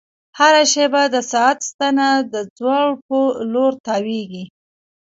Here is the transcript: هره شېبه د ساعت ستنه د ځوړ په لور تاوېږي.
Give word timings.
هره 0.37 0.63
شېبه 0.71 1.03
د 1.13 1.15
ساعت 1.31 1.59
ستنه 1.69 2.09
د 2.33 2.35
ځوړ 2.57 2.85
په 3.07 3.19
لور 3.53 3.73
تاوېږي. 3.85 4.43